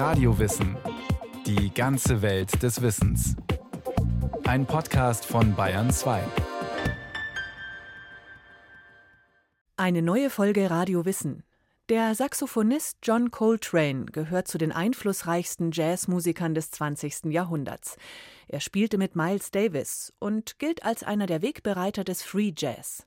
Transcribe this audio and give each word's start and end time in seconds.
Radiowissen. 0.00 0.78
Die 1.44 1.74
ganze 1.74 2.22
Welt 2.22 2.62
des 2.62 2.80
Wissens. 2.80 3.36
Ein 4.44 4.64
Podcast 4.64 5.26
von 5.26 5.54
Bayern 5.54 5.90
2. 5.90 6.22
Eine 9.76 10.00
neue 10.00 10.30
Folge 10.30 10.70
Radio 10.70 11.04
Wissen. 11.04 11.42
Der 11.90 12.14
Saxophonist 12.14 12.96
John 13.02 13.30
Coltrane 13.30 14.06
gehört 14.06 14.48
zu 14.48 14.56
den 14.56 14.72
einflussreichsten 14.72 15.70
Jazzmusikern 15.70 16.54
des 16.54 16.70
20. 16.70 17.26
Jahrhunderts. 17.26 17.98
Er 18.48 18.60
spielte 18.60 18.96
mit 18.96 19.16
Miles 19.16 19.50
Davis 19.50 20.14
und 20.18 20.58
gilt 20.58 20.82
als 20.82 21.02
einer 21.02 21.26
der 21.26 21.42
Wegbereiter 21.42 22.04
des 22.04 22.22
Free 22.22 22.54
Jazz. 22.56 23.04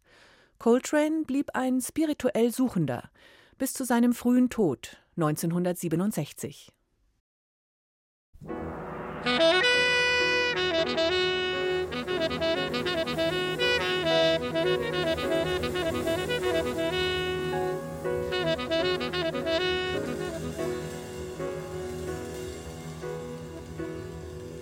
Coltrane 0.59 1.23
blieb 1.25 1.55
ein 1.55 1.81
spirituell 1.81 2.51
Suchender 2.51 3.09
bis 3.57 3.73
zu 3.73 3.83
seinem 3.83 4.13
frühen 4.13 4.51
Tod 4.51 4.99
1967. 5.17 6.71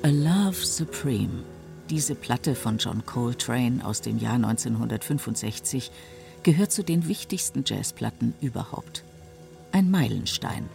A 0.04 0.08
Love 0.08 0.66
Supreme. 0.66 1.44
Diese 1.90 2.16
Platte 2.16 2.56
von 2.56 2.78
John 2.78 3.06
Coltrane 3.06 3.86
aus 3.86 4.02
dem 4.02 4.18
Jahr 4.18 4.36
1965 4.36 5.92
gehört 6.44 6.72
zu 6.72 6.84
den 6.84 7.08
wichtigsten 7.08 7.64
Jazzplatten 7.66 8.34
überhaupt. 8.42 9.04
Ein 9.72 9.92
Meilenstein. 9.92 10.70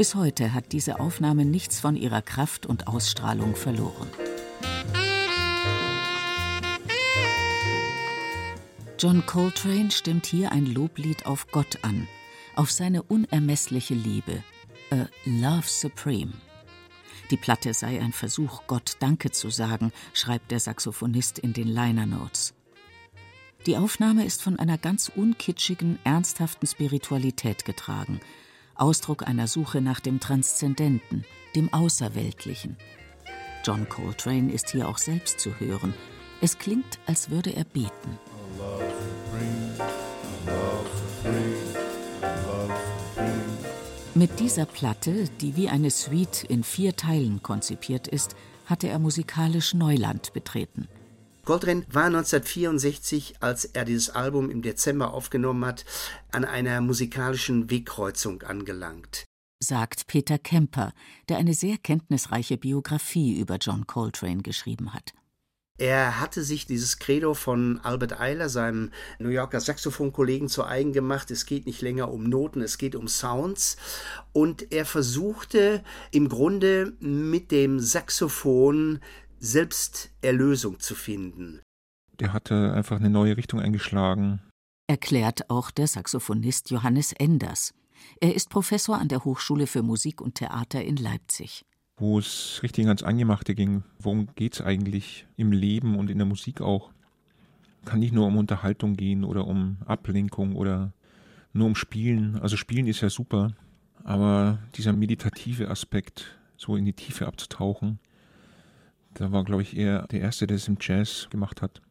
Bis 0.00 0.14
heute 0.14 0.54
hat 0.54 0.72
diese 0.72 0.98
Aufnahme 0.98 1.44
nichts 1.44 1.78
von 1.78 1.94
ihrer 1.94 2.22
Kraft 2.22 2.64
und 2.64 2.86
Ausstrahlung 2.86 3.54
verloren. 3.54 4.08
John 8.98 9.26
Coltrane 9.26 9.90
stimmt 9.90 10.24
hier 10.24 10.52
ein 10.52 10.64
Loblied 10.64 11.26
auf 11.26 11.48
Gott 11.48 11.80
an, 11.82 12.08
auf 12.56 12.70
seine 12.70 13.02
unermessliche 13.02 13.92
Liebe, 13.92 14.42
A 14.90 15.06
Love 15.26 15.68
Supreme. 15.68 16.32
Die 17.30 17.36
Platte 17.36 17.74
sei 17.74 18.00
ein 18.00 18.14
Versuch, 18.14 18.62
Gott 18.68 18.96
Danke 19.00 19.32
zu 19.32 19.50
sagen, 19.50 19.92
schreibt 20.14 20.50
der 20.50 20.60
Saxophonist 20.60 21.38
in 21.38 21.52
den 21.52 21.68
Liner 21.68 22.06
Notes. 22.06 22.54
Die 23.66 23.76
Aufnahme 23.76 24.24
ist 24.24 24.40
von 24.40 24.58
einer 24.58 24.78
ganz 24.78 25.12
unkitschigen, 25.14 25.98
ernsthaften 26.04 26.66
Spiritualität 26.66 27.66
getragen, 27.66 28.22
Ausdruck 28.80 29.26
einer 29.26 29.46
Suche 29.46 29.80
nach 29.82 30.00
dem 30.00 30.20
Transzendenten, 30.20 31.24
dem 31.54 31.72
Außerweltlichen. 31.72 32.76
John 33.62 33.88
Coltrane 33.88 34.50
ist 34.50 34.70
hier 34.70 34.88
auch 34.88 34.96
selbst 34.96 35.38
zu 35.38 35.60
hören. 35.60 35.92
Es 36.40 36.58
klingt, 36.58 36.98
als 37.06 37.28
würde 37.28 37.50
er 37.50 37.64
beten. 37.64 38.18
Mit 44.14 44.40
dieser 44.40 44.64
Platte, 44.64 45.28
die 45.40 45.56
wie 45.56 45.68
eine 45.68 45.90
Suite 45.90 46.44
in 46.44 46.64
vier 46.64 46.96
Teilen 46.96 47.42
konzipiert 47.42 48.08
ist, 48.08 48.34
hatte 48.64 48.88
er 48.88 48.98
musikalisch 48.98 49.74
Neuland 49.74 50.32
betreten. 50.32 50.88
Coltrane 51.44 51.84
war 51.90 52.04
1964, 52.04 53.36
als 53.40 53.64
er 53.64 53.84
dieses 53.84 54.10
Album 54.10 54.50
im 54.50 54.62
Dezember 54.62 55.12
aufgenommen 55.12 55.64
hat, 55.64 55.84
an 56.30 56.44
einer 56.44 56.80
musikalischen 56.80 57.70
Wegkreuzung 57.70 58.42
angelangt. 58.42 59.24
Sagt 59.62 60.06
Peter 60.06 60.38
Kemper, 60.38 60.92
der 61.28 61.36
eine 61.36 61.54
sehr 61.54 61.76
kenntnisreiche 61.76 62.56
Biografie 62.56 63.38
über 63.38 63.56
John 63.56 63.86
Coltrane 63.86 64.42
geschrieben 64.42 64.94
hat. 64.94 65.12
Er 65.80 66.20
hatte 66.20 66.44
sich 66.44 66.66
dieses 66.66 66.98
Credo 66.98 67.32
von 67.32 67.80
Albert 67.82 68.20
Eiler, 68.20 68.50
seinem 68.50 68.90
New 69.18 69.30
Yorker 69.30 69.60
Saxophonkollegen, 69.60 70.50
zu 70.50 70.66
eigen 70.66 70.92
gemacht. 70.92 71.30
Es 71.30 71.46
geht 71.46 71.64
nicht 71.64 71.80
länger 71.80 72.12
um 72.12 72.24
Noten, 72.24 72.60
es 72.60 72.76
geht 72.76 72.94
um 72.94 73.08
Sounds. 73.08 73.78
Und 74.34 74.72
er 74.72 74.84
versuchte 74.84 75.82
im 76.10 76.28
Grunde 76.28 76.92
mit 77.00 77.50
dem 77.50 77.80
Saxophon 77.80 79.00
selbst 79.40 80.10
Erlösung 80.22 80.78
zu 80.78 80.94
finden. 80.94 81.60
Der 82.20 82.32
hatte 82.32 82.72
einfach 82.72 82.96
eine 82.96 83.10
neue 83.10 83.36
Richtung 83.36 83.60
eingeschlagen. 83.60 84.40
Erklärt 84.86 85.50
auch 85.50 85.70
der 85.70 85.86
Saxophonist 85.86 86.70
Johannes 86.70 87.12
Enders. 87.12 87.74
Er 88.20 88.34
ist 88.34 88.50
Professor 88.50 88.98
an 88.98 89.08
der 89.08 89.24
Hochschule 89.24 89.66
für 89.66 89.82
Musik 89.82 90.20
und 90.20 90.36
Theater 90.36 90.82
in 90.82 90.96
Leipzig 90.96 91.64
wo 92.00 92.18
es 92.18 92.60
richtig 92.62 92.86
ans 92.86 93.02
Angemachte 93.02 93.54
ging. 93.54 93.84
Worum 93.98 94.28
geht 94.34 94.54
es 94.54 94.62
eigentlich 94.62 95.26
im 95.36 95.52
Leben 95.52 95.96
und 95.96 96.10
in 96.10 96.18
der 96.18 96.26
Musik 96.26 96.60
auch? 96.62 96.90
Kann 97.84 98.00
nicht 98.00 98.12
nur 98.12 98.26
um 98.26 98.38
Unterhaltung 98.38 98.96
gehen 98.96 99.22
oder 99.22 99.46
um 99.46 99.76
Ablenkung 99.84 100.56
oder 100.56 100.92
nur 101.52 101.66
um 101.66 101.74
Spielen. 101.74 102.36
Also 102.40 102.56
Spielen 102.56 102.86
ist 102.86 103.02
ja 103.02 103.10
super, 103.10 103.54
aber 104.02 104.58
dieser 104.74 104.92
meditative 104.92 105.68
Aspekt, 105.68 106.38
so 106.56 106.76
in 106.76 106.84
die 106.84 106.92
Tiefe 106.94 107.26
abzutauchen, 107.26 107.98
da 109.14 109.32
war, 109.32 109.44
glaube 109.44 109.62
ich, 109.62 109.76
eher 109.76 110.06
der 110.08 110.20
Erste, 110.20 110.46
der 110.46 110.56
es 110.56 110.68
im 110.68 110.78
Jazz 110.80 111.28
gemacht 111.30 111.62
hat. 111.62 111.82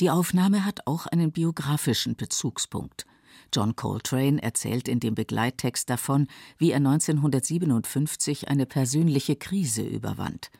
Die 0.00 0.10
Aufnahme 0.10 0.64
hat 0.64 0.86
auch 0.86 1.06
einen 1.06 1.32
biografischen 1.32 2.16
Bezugspunkt. 2.16 3.06
John 3.54 3.76
Coltrane 3.76 4.42
erzählt 4.42 4.88
in 4.88 5.00
dem 5.00 5.14
Begleittext 5.14 5.88
davon, 5.88 6.26
wie 6.58 6.70
er 6.70 6.78
1957 6.78 8.48
eine 8.48 8.66
persönliche 8.66 9.36
Krise 9.36 9.82
überwand. 9.82 10.50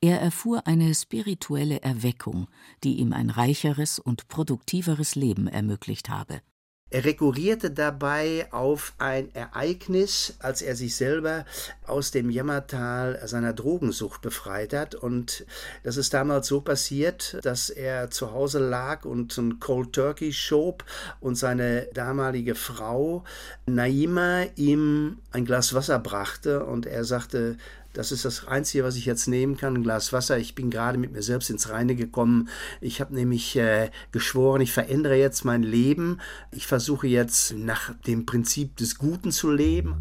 Er 0.00 0.20
erfuhr 0.20 0.66
eine 0.66 0.94
spirituelle 0.94 1.82
Erweckung, 1.82 2.48
die 2.84 2.98
ihm 2.98 3.12
ein 3.12 3.28
reicheres 3.28 3.98
und 3.98 4.28
produktiveres 4.28 5.14
Leben 5.14 5.46
ermöglicht 5.46 6.08
habe. 6.08 6.40
Er 6.90 7.04
rekurrierte 7.04 7.70
dabei 7.70 8.48
auf 8.50 8.94
ein 8.98 9.32
Ereignis, 9.32 10.34
als 10.40 10.60
er 10.60 10.74
sich 10.74 10.96
selber 10.96 11.44
aus 11.86 12.10
dem 12.10 12.30
Jammertal 12.30 13.20
seiner 13.26 13.52
Drogensucht 13.52 14.22
befreit 14.22 14.72
hat. 14.72 14.96
Und 14.96 15.46
das 15.84 15.96
ist 15.96 16.12
damals 16.12 16.48
so 16.48 16.60
passiert, 16.60 17.38
dass 17.42 17.70
er 17.70 18.10
zu 18.10 18.32
Hause 18.32 18.58
lag 18.58 19.04
und 19.04 19.38
ein 19.38 19.60
Cold 19.60 19.92
Turkey 19.92 20.32
schob 20.32 20.84
und 21.20 21.36
seine 21.36 21.86
damalige 21.94 22.56
Frau 22.56 23.22
Naima 23.66 24.46
ihm 24.56 25.18
ein 25.30 25.44
Glas 25.44 25.74
Wasser 25.74 26.00
brachte 26.00 26.64
und 26.64 26.86
er 26.86 27.04
sagte, 27.04 27.56
das 27.92 28.12
ist 28.12 28.24
das 28.24 28.46
Einzige, 28.46 28.84
was 28.84 28.96
ich 28.96 29.04
jetzt 29.04 29.26
nehmen 29.26 29.56
kann, 29.56 29.74
ein 29.74 29.82
Glas 29.82 30.12
Wasser. 30.12 30.38
Ich 30.38 30.54
bin 30.54 30.70
gerade 30.70 30.98
mit 30.98 31.12
mir 31.12 31.22
selbst 31.22 31.50
ins 31.50 31.68
Reine 31.70 31.96
gekommen. 31.96 32.48
Ich 32.80 33.00
habe 33.00 33.14
nämlich 33.14 33.56
äh, 33.56 33.90
geschworen, 34.12 34.60
ich 34.60 34.72
verändere 34.72 35.16
jetzt 35.16 35.44
mein 35.44 35.62
Leben. 35.62 36.18
Ich 36.52 36.66
versuche 36.66 37.08
jetzt 37.08 37.54
nach 37.54 37.94
dem 38.06 38.26
Prinzip 38.26 38.76
des 38.76 38.96
Guten 38.96 39.32
zu 39.32 39.50
leben. 39.50 39.96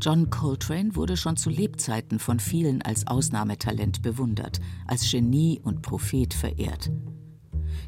John 0.00 0.28
Coltrane 0.28 0.94
wurde 0.96 1.16
schon 1.16 1.36
zu 1.36 1.48
Lebzeiten 1.48 2.18
von 2.18 2.38
vielen 2.38 2.82
als 2.82 3.06
Ausnahmetalent 3.06 4.02
bewundert, 4.02 4.60
als 4.86 5.10
Genie 5.10 5.60
und 5.62 5.80
Prophet 5.80 6.34
verehrt. 6.34 6.90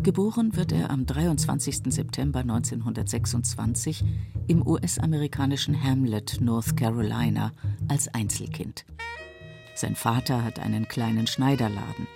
Geboren 0.02 0.54
wird 0.54 0.72
er 0.72 0.90
am 0.90 1.06
23. 1.06 1.92
September 1.92 2.40
1926 2.40 4.04
im 4.46 4.66
US-amerikanischen 4.66 5.82
Hamlet, 5.82 6.38
North 6.40 6.76
Carolina, 6.76 7.52
als 7.88 8.08
Einzelkind. 8.08 8.84
Sein 9.74 9.96
Vater 9.96 10.44
hat 10.44 10.58
einen 10.58 10.86
kleinen 10.86 11.26
Schneiderladen. 11.26 12.06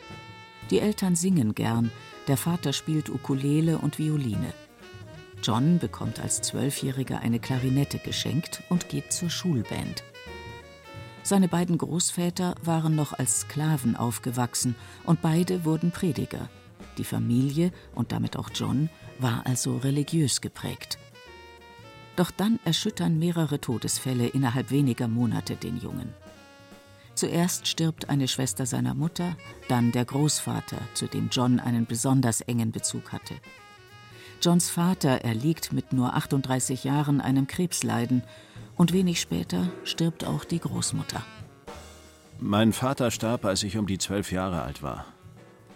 Die 0.71 0.79
Eltern 0.79 1.17
singen 1.17 1.55
gern, 1.55 1.91
der 2.29 2.37
Vater 2.37 2.73
spielt 2.73 3.09
Ukulele 3.09 3.79
und 3.79 3.99
Violine. 3.99 4.53
John 5.43 5.79
bekommt 5.79 6.21
als 6.21 6.43
Zwölfjähriger 6.43 7.21
eine 7.21 7.39
Klarinette 7.39 7.99
geschenkt 7.99 8.63
und 8.69 8.91
geht 8.91 9.11
zur 9.13 9.31
Schulband. 9.31 10.05
Seine 11.23 11.49
beiden 11.49 11.79
Großväter 11.79 12.55
waren 12.63 12.95
noch 12.95 13.15
als 13.15 13.41
Sklaven 13.41 13.97
aufgewachsen 13.97 14.75
und 15.05 15.23
beide 15.23 15.65
wurden 15.65 15.93
Prediger. 15.93 16.51
Die 16.99 17.05
Familie 17.05 17.73
und 17.95 18.13
damit 18.13 18.37
auch 18.37 18.51
John 18.55 18.91
war 19.19 19.47
also 19.47 19.77
religiös 19.79 20.41
geprägt. 20.41 20.99
Doch 22.17 22.31
dann 22.31 22.59
erschüttern 22.65 23.19
mehrere 23.19 23.61
Todesfälle 23.61 24.27
innerhalb 24.27 24.71
weniger 24.71 25.09
Monate 25.09 25.57
den 25.57 25.79
Jungen. 25.79 26.13
Zuerst 27.15 27.67
stirbt 27.67 28.09
eine 28.09 28.29
Schwester 28.29 28.67
seiner 28.67 28.95
Mutter, 28.95 29.37
dann 29.69 29.93
der 29.93 30.05
Großvater, 30.05 30.79
zu 30.95 31.07
dem 31.07 31.29
John 31.31 31.61
einen 31.61 31.87
besonders 31.87 32.41
engen 32.41 32.73
Bezug 32.73 33.13
hatte. 33.13 33.35
Johns 34.43 34.71
Vater 34.71 35.23
erliegt 35.23 35.73
mit 35.73 35.93
nur 35.93 36.15
38 36.15 36.85
Jahren 36.85 37.21
einem 37.21 37.47
Krebsleiden 37.47 38.23
und 38.77 38.95
wenig 38.95 39.21
später 39.21 39.69
stirbt 39.85 40.25
auch 40.25 40.45
die 40.45 40.61
Großmutter. 40.61 41.23
Mein 42.39 42.73
Vater 42.73 43.11
starb, 43.11 43.45
als 43.45 43.63
ich 43.65 43.77
um 43.77 43.87
die 43.87 43.99
zwölf 43.99 44.33
Jahre 44.33 44.63
alt 44.63 44.83
war. 44.83 45.05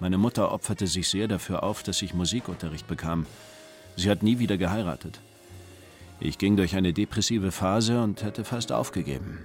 Meine 0.01 0.19
Mutter 0.19 0.53
opferte 0.53 0.87
sich 0.87 1.09
sehr 1.09 1.29
dafür 1.29 1.63
auf, 1.63 1.83
dass 1.83 2.03
ich 2.03 2.15
Musikunterricht 2.15 2.87
bekam. 2.87 3.27
Sie 3.97 4.11
hat 4.11 4.23
nie 4.23 4.39
wieder 4.39 4.57
geheiratet. 4.57 5.21
Ich 6.21 6.39
ging 6.39 6.57
durch 6.57 6.77
eine 6.77 6.93
depressive 6.93 7.53
Phase 7.53 8.03
und 8.03 8.23
hätte 8.23 8.45
fast 8.45 8.73
aufgegeben. 8.73 9.39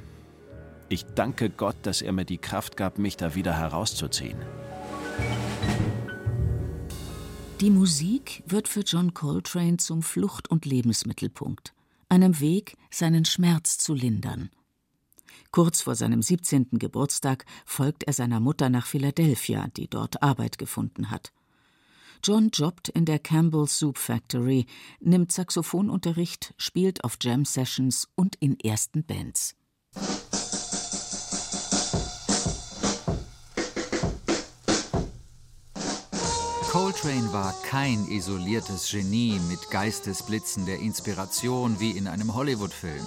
Ich 0.87 1.05
danke 1.15 1.49
Gott, 1.49 1.75
dass 1.83 2.01
er 2.01 2.13
mir 2.13 2.25
die 2.25 2.37
Kraft 2.37 2.77
gab, 2.77 2.97
mich 2.97 3.15
da 3.15 3.35
wieder 3.35 3.57
herauszuziehen. 3.57 4.37
Die 7.61 7.69
Musik 7.69 8.41
wird 8.47 8.67
für 8.67 8.81
John 8.81 9.13
Coltrane 9.13 9.77
zum 9.77 10.01
Flucht- 10.01 10.49
und 10.49 10.65
Lebensmittelpunkt, 10.65 11.73
einem 12.07 12.39
Weg, 12.39 12.77
seinen 12.89 13.25
Schmerz 13.25 13.77
zu 13.77 13.93
lindern. 13.93 14.49
Kurz 15.51 15.81
vor 15.81 15.95
seinem 15.95 16.21
17. 16.21 16.67
Geburtstag 16.73 17.45
folgt 17.65 18.03
er 18.03 18.13
seiner 18.13 18.39
Mutter 18.39 18.69
nach 18.69 18.85
Philadelphia, 18.85 19.67
die 19.75 19.87
dort 19.87 20.21
Arbeit 20.21 20.57
gefunden 20.57 21.09
hat. 21.09 21.31
John 22.23 22.49
jobbt 22.53 22.89
in 22.89 23.05
der 23.05 23.17
Campbell 23.17 23.65
Soup 23.67 23.97
Factory, 23.97 24.65
nimmt 24.99 25.31
Saxophonunterricht, 25.31 26.53
spielt 26.57 27.03
auf 27.03 27.17
Jam 27.21 27.45
Sessions 27.45 28.09
und 28.15 28.35
in 28.35 28.59
ersten 28.59 29.03
Bands. 29.05 29.55
Coltrane 36.69 37.33
war 37.33 37.55
kein 37.63 38.05
isoliertes 38.09 38.91
Genie 38.91 39.39
mit 39.49 39.71
Geistesblitzen 39.71 40.67
der 40.67 40.79
Inspiration 40.79 41.79
wie 41.79 41.91
in 41.91 42.07
einem 42.07 42.35
Hollywood-Film, 42.35 43.05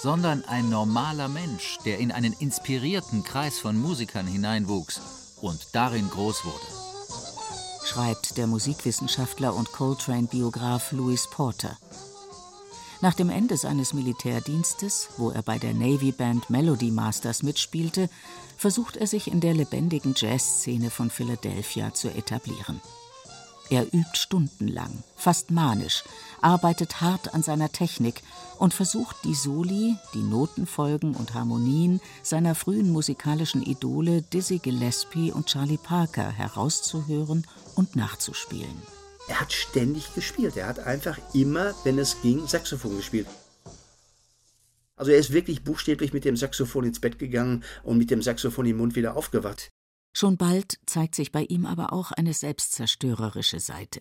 sondern 0.00 0.44
ein 0.44 0.68
normaler 0.70 1.28
Mensch, 1.28 1.78
der 1.84 1.98
in 1.98 2.12
einen 2.12 2.32
inspirierten 2.32 3.24
Kreis 3.24 3.58
von 3.58 3.78
Musikern 3.78 4.26
hineinwuchs 4.26 5.00
und 5.40 5.68
darin 5.72 6.08
groß 6.08 6.44
wurde. 6.44 7.84
Schreibt 7.84 8.36
der 8.36 8.46
Musikwissenschaftler 8.46 9.54
und 9.54 9.72
Coltrane-Biograf 9.72 10.92
Louis 10.92 11.28
Porter. 11.30 11.76
Nach 13.00 13.14
dem 13.14 13.30
Ende 13.30 13.56
seines 13.56 13.94
Militärdienstes, 13.94 15.08
wo 15.16 15.30
er 15.30 15.42
bei 15.42 15.58
der 15.58 15.72
Navy 15.72 16.12
Band 16.12 16.50
Melody 16.50 16.90
Masters 16.90 17.42
mitspielte, 17.42 18.10
versucht 18.56 18.96
er 18.96 19.06
sich 19.06 19.28
in 19.30 19.40
der 19.40 19.54
lebendigen 19.54 20.14
Jazzszene 20.16 20.90
von 20.90 21.08
Philadelphia 21.08 21.94
zu 21.94 22.08
etablieren. 22.08 22.80
Er 23.70 23.82
übt 23.92 24.16
stundenlang, 24.16 25.02
fast 25.14 25.50
manisch, 25.50 26.02
arbeitet 26.40 27.02
hart 27.02 27.34
an 27.34 27.42
seiner 27.42 27.70
Technik 27.70 28.22
und 28.58 28.72
versucht 28.72 29.16
die 29.24 29.34
Soli, 29.34 29.96
die 30.14 30.22
Notenfolgen 30.22 31.14
und 31.14 31.34
Harmonien 31.34 32.00
seiner 32.22 32.54
frühen 32.54 32.90
musikalischen 32.90 33.62
Idole 33.62 34.22
Dizzy 34.22 34.58
Gillespie 34.58 35.32
und 35.32 35.46
Charlie 35.46 35.76
Parker 35.76 36.30
herauszuhören 36.30 37.46
und 37.74 37.94
nachzuspielen. 37.94 38.82
Er 39.28 39.40
hat 39.40 39.52
ständig 39.52 40.14
gespielt. 40.14 40.56
Er 40.56 40.66
hat 40.66 40.78
einfach 40.78 41.18
immer, 41.34 41.74
wenn 41.84 41.98
es 41.98 42.22
ging, 42.22 42.46
Saxophon 42.46 42.96
gespielt. 42.96 43.26
Also 44.96 45.12
er 45.12 45.18
ist 45.18 45.32
wirklich 45.32 45.62
buchstäblich 45.62 46.14
mit 46.14 46.24
dem 46.24 46.36
Saxophon 46.36 46.84
ins 46.84 47.00
Bett 47.00 47.18
gegangen 47.18 47.62
und 47.84 47.98
mit 47.98 48.10
dem 48.10 48.22
Saxophon 48.22 48.64
im 48.64 48.78
Mund 48.78 48.96
wieder 48.96 49.16
aufgewacht. 49.16 49.70
Schon 50.12 50.36
bald 50.36 50.78
zeigt 50.86 51.14
sich 51.14 51.32
bei 51.32 51.44
ihm 51.44 51.66
aber 51.66 51.92
auch 51.92 52.12
eine 52.12 52.34
selbstzerstörerische 52.34 53.60
Seite. 53.60 54.00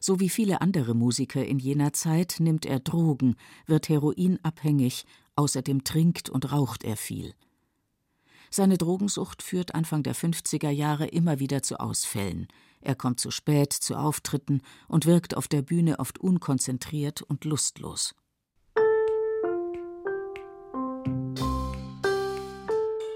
So 0.00 0.20
wie 0.20 0.28
viele 0.28 0.60
andere 0.60 0.94
Musiker 0.94 1.44
in 1.44 1.58
jener 1.58 1.92
Zeit 1.92 2.36
nimmt 2.38 2.66
er 2.66 2.80
Drogen, 2.80 3.36
wird 3.66 3.88
heroinabhängig, 3.88 5.06
außerdem 5.36 5.84
trinkt 5.84 6.28
und 6.28 6.52
raucht 6.52 6.84
er 6.84 6.96
viel. 6.96 7.34
Seine 8.50 8.78
Drogensucht 8.78 9.42
führt 9.42 9.74
Anfang 9.74 10.02
der 10.02 10.14
50er 10.14 10.70
Jahre 10.70 11.06
immer 11.06 11.40
wieder 11.40 11.62
zu 11.62 11.80
Ausfällen. 11.80 12.46
Er 12.80 12.94
kommt 12.94 13.18
zu 13.18 13.30
spät 13.30 13.72
zu 13.72 13.96
Auftritten 13.96 14.60
und 14.86 15.06
wirkt 15.06 15.36
auf 15.36 15.48
der 15.48 15.62
Bühne 15.62 15.98
oft 15.98 16.18
unkonzentriert 16.18 17.22
und 17.22 17.44
lustlos. 17.44 18.14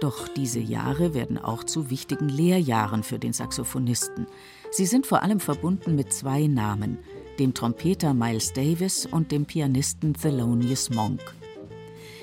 Doch 0.08 0.26
diese 0.26 0.58
Jahre 0.58 1.12
werden 1.12 1.36
auch 1.36 1.64
zu 1.64 1.90
wichtigen 1.90 2.30
Lehrjahren 2.30 3.02
für 3.02 3.18
den 3.18 3.34
Saxophonisten. 3.34 4.26
Sie 4.70 4.86
sind 4.86 5.06
vor 5.06 5.22
allem 5.22 5.38
verbunden 5.38 5.96
mit 5.96 6.14
zwei 6.14 6.46
Namen, 6.46 6.96
dem 7.38 7.52
Trompeter 7.52 8.14
Miles 8.14 8.54
Davis 8.54 9.04
und 9.04 9.32
dem 9.32 9.44
Pianisten 9.44 10.14
Thelonious 10.14 10.88
Monk. 10.88 11.20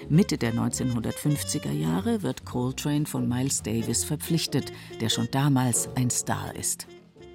Mitte 0.09 0.39
der 0.39 0.55
1950er 0.55 1.71
Jahre 1.71 2.23
wird 2.23 2.43
Coltrane 2.43 3.05
von 3.05 3.29
Miles 3.29 3.61
Davis 3.61 4.03
verpflichtet, 4.03 4.73
der 4.99 5.09
schon 5.09 5.27
damals 5.29 5.87
ein 5.93 6.09
Star 6.09 6.55
ist. 6.55 6.87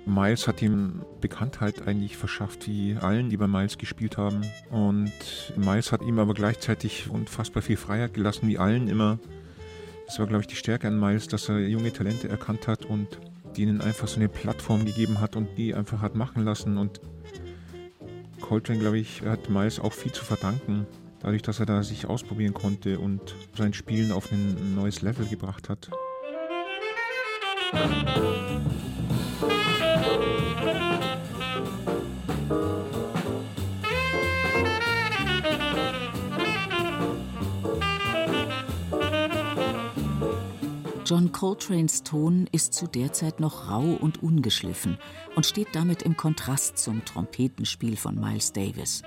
Miles 0.04 0.48
hat 0.48 0.62
ihm 0.62 1.02
Bekanntheit 1.20 1.86
eigentlich 1.86 2.16
verschafft, 2.16 2.66
wie 2.66 2.96
allen, 2.96 3.30
die 3.30 3.36
bei 3.36 3.46
Miles 3.46 3.78
gespielt 3.78 4.16
haben. 4.16 4.40
Und 4.72 5.12
Miles 5.56 5.92
hat 5.92 6.02
ihm 6.02 6.18
aber 6.18 6.34
gleichzeitig 6.34 7.08
unfassbar 7.08 7.62
viel 7.62 7.76
Freiheit 7.76 8.14
gelassen, 8.14 8.48
wie 8.48 8.58
allen 8.58 8.88
immer. 8.88 9.20
Das 10.10 10.18
war, 10.18 10.26
glaube 10.26 10.40
ich, 10.40 10.48
die 10.48 10.56
Stärke 10.56 10.88
an 10.88 10.98
Miles, 10.98 11.28
dass 11.28 11.48
er 11.48 11.60
junge 11.60 11.92
Talente 11.92 12.28
erkannt 12.28 12.66
hat 12.66 12.84
und 12.84 13.20
denen 13.56 13.80
einfach 13.80 14.08
so 14.08 14.16
eine 14.16 14.28
Plattform 14.28 14.84
gegeben 14.84 15.20
hat 15.20 15.36
und 15.36 15.56
die 15.56 15.72
einfach 15.72 16.00
hat 16.02 16.16
machen 16.16 16.44
lassen. 16.44 16.78
Und 16.78 17.00
Coltrane, 18.40 18.80
glaube 18.80 18.98
ich, 18.98 19.22
hat 19.22 19.48
Miles 19.48 19.78
auch 19.78 19.92
viel 19.92 20.10
zu 20.10 20.24
verdanken, 20.24 20.84
dadurch, 21.20 21.42
dass 21.42 21.60
er 21.60 21.66
da 21.66 21.84
sich 21.84 22.06
ausprobieren 22.06 22.54
konnte 22.54 22.98
und 22.98 23.36
sein 23.56 23.72
Spielen 23.72 24.10
auf 24.10 24.32
ein 24.32 24.74
neues 24.74 25.00
Level 25.00 25.26
gebracht 25.26 25.68
hat. 25.68 25.88
John 41.10 41.32
Coltranes 41.32 42.04
Ton 42.04 42.46
ist 42.52 42.72
zu 42.72 42.86
der 42.86 43.12
Zeit 43.12 43.40
noch 43.40 43.68
rau 43.68 43.82
und 43.94 44.22
ungeschliffen 44.22 44.96
und 45.34 45.44
steht 45.44 45.66
damit 45.72 46.02
im 46.02 46.16
Kontrast 46.16 46.78
zum 46.78 47.04
Trompetenspiel 47.04 47.96
von 47.96 48.14
Miles 48.14 48.52
Davis. 48.52 49.02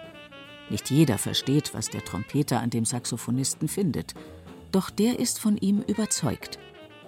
Nicht 0.70 0.90
jeder 0.90 1.18
versteht, 1.18 1.74
was 1.74 1.90
der 1.90 2.04
Trompeter 2.04 2.60
an 2.60 2.70
dem 2.72 2.84
Saxophonisten 2.84 3.70
findet, 3.70 4.16
doch 4.74 4.90
der 4.90 5.18
ist 5.18 5.40
von 5.40 5.56
ihm 5.56 5.80
überzeugt. 5.80 6.60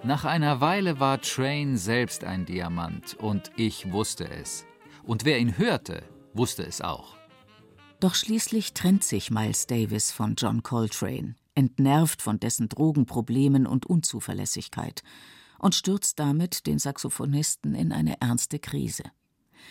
Nach 0.02 0.24
einer 0.24 0.62
Weile 0.62 0.98
war 0.98 1.20
Train 1.20 1.76
selbst 1.76 2.24
ein 2.24 2.46
Diamant 2.46 3.18
und 3.20 3.50
ich 3.54 3.92
wusste 3.92 4.26
es. 4.26 4.64
Und 5.02 5.26
wer 5.26 5.38
ihn 5.38 5.58
hörte, 5.58 6.04
wusste 6.32 6.64
es 6.64 6.80
auch. 6.80 7.18
Doch 8.00 8.14
schließlich 8.14 8.72
trennt 8.72 9.04
sich 9.04 9.30
Miles 9.30 9.66
Davis 9.66 10.10
von 10.10 10.36
John 10.36 10.62
Coltrane 10.62 11.34
entnervt 11.56 12.22
von 12.22 12.38
dessen 12.38 12.68
Drogenproblemen 12.68 13.66
und 13.66 13.86
Unzuverlässigkeit, 13.86 15.02
und 15.58 15.74
stürzt 15.74 16.18
damit 16.18 16.66
den 16.66 16.78
Saxophonisten 16.78 17.74
in 17.74 17.92
eine 17.92 18.20
ernste 18.20 18.58
Krise, 18.58 19.04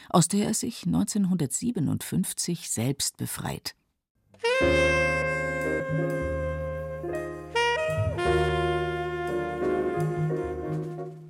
aus 0.10 0.28
der 0.28 0.48
er 0.48 0.54
sich 0.54 0.86
1957 0.86 2.70
selbst 2.70 3.18
befreit. 3.18 3.76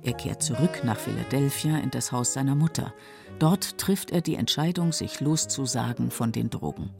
Er 0.02 0.12
kehrt 0.14 0.42
zurück 0.42 0.82
nach 0.84 0.98
Philadelphia 0.98 1.78
in 1.78 1.90
das 1.90 2.12
Haus 2.12 2.32
seiner 2.32 2.54
Mutter. 2.54 2.94
Dort 3.38 3.76
trifft 3.76 4.10
er 4.10 4.20
die 4.22 4.36
Entscheidung, 4.36 4.92
sich 4.92 5.20
loszusagen 5.20 6.10
von 6.10 6.32
den 6.32 6.48
Drogen 6.48 6.90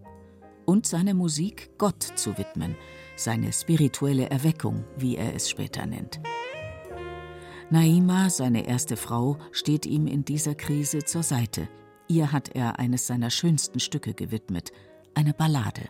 und 0.67 0.87
seine 0.87 1.15
Musik 1.15 1.71
Gott 1.79 2.03
zu 2.03 2.37
widmen, 2.37 2.77
seine 3.17 3.53
spirituelle 3.53 4.31
Erweckung, 4.31 4.85
wie 4.97 5.17
er 5.17 5.35
es 5.35 5.51
später 5.51 5.87
nennt. 5.87 6.21
Naima, 7.71 8.31
seine 8.31 8.67
erste 8.69 8.97
Frau, 8.97 9.39
steht 9.51 9.87
ihm 9.87 10.07
in 10.07 10.25
dieser 10.25 10.55
Krise 10.55 11.01
zur 11.01 11.25
Seite. 11.25 11.69
Ihr 12.07 12.31
hat 12.31 12.55
er 12.55 12.79
eines 12.79 13.09
seiner 13.09 13.31
schönsten 13.31 13.81
Stücke 13.81 14.15
gewidmet, 14.15 14.71
eine 15.15 15.33
Ballade. 15.33 15.89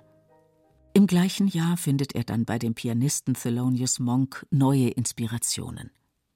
Im 0.95 1.07
gleichen 1.07 1.49
Jahr 1.49 1.77
findet 1.77 2.15
er 2.15 2.25
dann 2.25 2.47
bei 2.47 2.59
dem 2.59 2.75
Pianisten 2.75 3.35
Thelonious 3.35 3.99
Monk 3.99 4.47
neue 4.51 4.89
Inspirationen. 4.89 5.91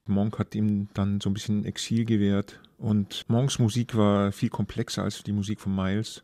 Monk 0.07 0.39
hat 0.39 0.55
ihm 0.55 0.89
dann 0.93 1.21
so 1.21 1.31
ein 1.31 1.35
bisschen 1.35 1.65
Exil 1.65 2.05
gewährt 2.05 2.61
und 2.77 3.25
Monks 3.29 3.59
Musik 3.59 3.97
war 3.97 4.33
viel 4.33 4.51
komplexer 4.51 5.03
als 5.03 5.23
die 5.23 5.33
Musik 5.33 5.61
von 5.61 5.75
Miles. 5.75 6.23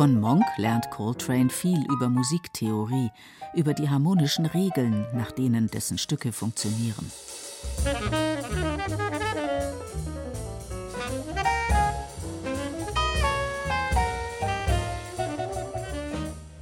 Von 0.00 0.18
Monk 0.18 0.46
lernt 0.56 0.90
Coltrane 0.90 1.50
viel 1.50 1.84
über 1.92 2.08
Musiktheorie, 2.08 3.10
über 3.52 3.74
die 3.74 3.90
harmonischen 3.90 4.46
Regeln, 4.46 5.04
nach 5.12 5.30
denen 5.30 5.66
dessen 5.66 5.98
Stücke 5.98 6.32
funktionieren. 6.32 7.12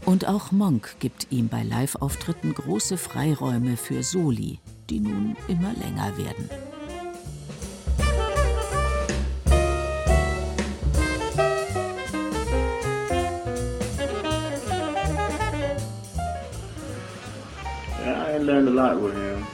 Und 0.05 0.27
auch 0.27 0.51
Monk 0.51 0.97
gibt 0.99 1.29
ihm 1.31 1.47
bei 1.47 1.63
Live-Auftritten 1.63 2.55
große 2.55 2.99
Freiräume 2.99 3.77
für 3.77 4.03
Soli, 4.03 4.59
die 4.91 4.99
nun 4.99 5.37
immer 5.47 5.73
länger 5.75 6.19
werden. 6.19 6.51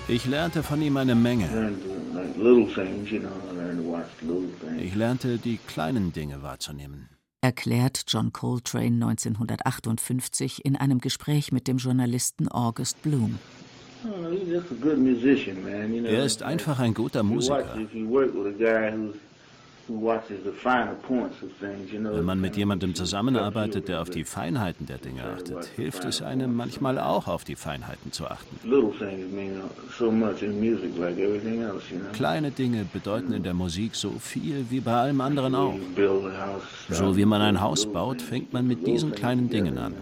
Ich 0.09 0.27
lernte 0.27 0.63
von 0.63 0.81
ihm 0.81 0.97
eine 0.97 1.15
Menge. 1.17 1.73
Ich 4.79 4.95
lernte, 4.95 5.39
die 5.39 5.59
kleinen 5.59 6.13
Dinge 6.13 6.43
wahrzunehmen. 6.43 7.09
Erklärt 7.41 8.05
John 8.09 8.33
Coltrane 8.33 9.05
1958 9.05 10.65
in 10.65 10.77
einem 10.77 11.01
Gespräch 11.01 11.51
mit 11.51 11.67
dem 11.67 11.79
Journalisten 11.79 12.49
August 12.49 13.03
Bloom. 13.03 13.39
Er 16.05 16.25
ist 16.25 16.43
einfach 16.43 16.79
ein 16.79 16.95
guter 16.95 17.23
Musiker. 17.23 17.77
Wenn 22.09 22.25
man 22.25 22.41
mit 22.41 22.57
jemandem 22.57 22.95
zusammenarbeitet, 22.95 23.89
der 23.89 24.01
auf 24.01 24.11
die 24.11 24.25
Feinheiten 24.25 24.87
der 24.87 24.99
Dinge 24.99 25.25
achtet, 25.25 25.67
hilft 25.77 26.05
es 26.05 26.23
einem 26.23 26.55
manchmal 26.55 26.99
auch, 26.99 27.29
auf 27.29 27.45
die 27.45 27.57
Feinheiten 27.57 28.11
zu 28.13 28.27
achten. 28.27 28.59
Kleine 32.13 32.51
Dinge 32.51 32.87
bedeuten 32.93 33.33
in 33.33 33.43
der 33.43 33.55
Musik 33.55 33.95
so 33.95 34.11
viel 34.19 34.67
wie 34.71 34.81
bei 34.81 34.93
allem 34.93 35.21
anderen 35.21 35.55
auch. 35.55 35.75
So 36.89 37.17
wie 37.17 37.25
man 37.25 37.43
ein 37.43 37.61
Haus 37.61 37.87
baut, 37.87 38.23
fängt 38.23 38.53
man 38.53 38.67
mit 38.67 38.87
diesen 38.87 39.13
kleinen 39.13 39.51
Dingen 39.51 39.79
an. 39.79 39.95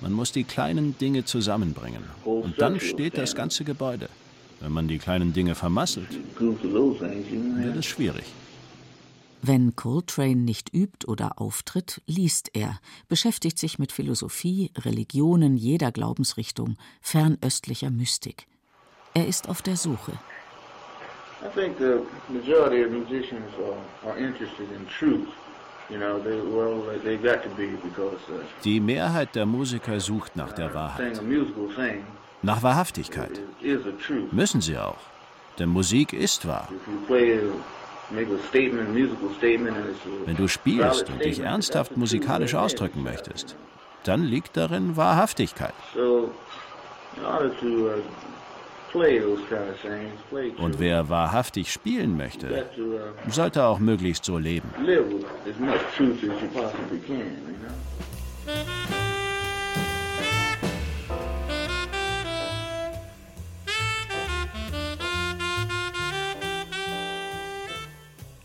Man 0.00 0.12
muss 0.12 0.32
die 0.32 0.44
kleinen 0.44 0.96
Dinge 0.98 1.24
zusammenbringen. 1.24 2.02
Und 2.24 2.60
dann 2.60 2.80
steht 2.80 3.18
das 3.18 3.34
ganze 3.34 3.64
Gebäude. 3.64 4.08
Wenn 4.60 4.72
man 4.72 4.88
die 4.88 4.98
kleinen 4.98 5.32
Dinge 5.32 5.54
vermasselt, 5.54 6.08
wird 6.38 7.76
es 7.76 7.86
schwierig. 7.86 8.24
Wenn 9.42 9.74
Coltrane 9.74 10.36
nicht 10.36 10.74
übt 10.74 11.06
oder 11.06 11.40
auftritt, 11.40 12.02
liest 12.06 12.50
er, 12.54 12.78
beschäftigt 13.08 13.58
sich 13.58 13.78
mit 13.78 13.90
Philosophie, 13.90 14.70
Religionen 14.76 15.56
jeder 15.56 15.92
Glaubensrichtung, 15.92 16.76
fernöstlicher 17.00 17.90
Mystik. 17.90 18.46
Er 19.14 19.26
ist 19.26 19.48
auf 19.48 19.62
der 19.62 19.76
Suche. 19.76 20.12
Die 28.64 28.80
Mehrheit 28.80 29.34
der 29.34 29.46
Musiker 29.46 30.00
sucht 30.00 30.36
nach 30.36 30.52
der 30.52 30.74
Wahrheit. 30.74 31.20
Nach 32.42 32.62
Wahrhaftigkeit. 32.62 33.40
Müssen 34.32 34.60
sie 34.60 34.76
auch. 34.76 34.98
Denn 35.58 35.70
Musik 35.70 36.12
ist 36.12 36.46
wahr. 36.46 36.68
Wenn 40.26 40.36
du 40.36 40.48
spielst 40.48 41.10
und 41.10 41.24
dich 41.24 41.40
ernsthaft 41.40 41.96
musikalisch 41.96 42.54
ausdrücken 42.54 43.02
möchtest, 43.02 43.56
dann 44.04 44.24
liegt 44.24 44.56
darin 44.56 44.96
Wahrhaftigkeit. 44.96 45.74
Uh, 45.96 46.28
und 50.58 50.78
wer 50.78 51.08
wahrhaftig 51.08 51.72
spielen 51.72 52.16
möchte, 52.16 52.66
uh, 52.78 53.30
sollte 53.30 53.64
auch 53.64 53.78
möglichst 53.78 54.24
so 54.24 54.38
leben. 54.38 54.68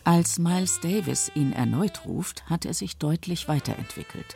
Als 0.08 0.38
Miles 0.38 0.80
Davis 0.82 1.32
ihn 1.34 1.52
erneut 1.52 2.06
ruft, 2.06 2.48
hat 2.48 2.64
er 2.64 2.76
sich 2.76 2.98
deutlich 2.98 3.48
weiterentwickelt. 3.48 4.36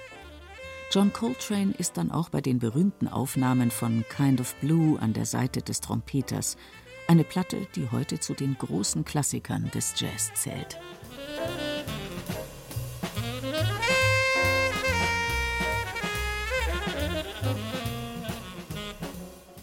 John 0.92 1.14
Coltrane 1.14 1.76
ist 1.78 1.96
dann 1.98 2.10
auch 2.10 2.30
bei 2.30 2.42
den 2.42 2.58
berühmten 2.58 3.08
Aufnahmen 3.08 3.70
von 3.70 4.04
Kind 4.10 4.42
of 4.42 4.56
Blue 4.56 5.00
an 5.00 5.14
der 5.14 5.28
Seite 5.28 5.62
des 5.62 5.80
Trompeters, 5.80 6.58
eine 7.08 7.24
Platte, 7.24 7.68
die 7.76 7.92
heute 7.92 8.20
zu 8.20 8.34
den 8.34 8.58
großen 8.58 9.06
Klassikern 9.06 9.70
des 9.70 9.94
Jazz 9.96 10.32
zählt. 10.34 10.80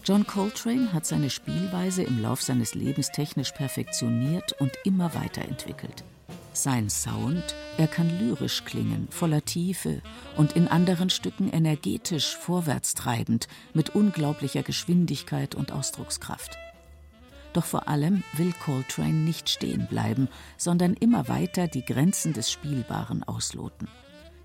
John 0.07 0.25
Coltrane 0.25 0.93
hat 0.93 1.05
seine 1.05 1.29
Spielweise 1.29 2.01
im 2.01 2.21
Lauf 2.21 2.41
seines 2.41 2.75
Lebens 2.75 3.11
technisch 3.11 3.51
perfektioniert 3.51 4.53
und 4.53 4.71
immer 4.85 5.13
weiterentwickelt. 5.13 6.05
Sein 6.53 6.89
Sound, 6.89 7.43
er 7.77 7.87
kann 7.87 8.17
lyrisch 8.17 8.63
klingen, 8.63 9.09
voller 9.11 9.43
Tiefe 9.43 10.01
und 10.37 10.53
in 10.53 10.69
anderen 10.69 11.09
Stücken 11.09 11.51
energetisch, 11.51 12.37
vorwärtstreibend, 12.37 13.49
mit 13.73 13.95
unglaublicher 13.95 14.63
Geschwindigkeit 14.63 15.55
und 15.55 15.73
Ausdruckskraft. 15.73 16.57
Doch 17.51 17.65
vor 17.65 17.89
allem 17.89 18.23
will 18.31 18.53
Coltrane 18.63 19.11
nicht 19.11 19.49
stehen 19.49 19.87
bleiben, 19.87 20.29
sondern 20.55 20.93
immer 20.93 21.27
weiter 21.27 21.67
die 21.67 21.83
Grenzen 21.83 22.31
des 22.31 22.49
Spielbaren 22.49 23.25
ausloten. 23.25 23.89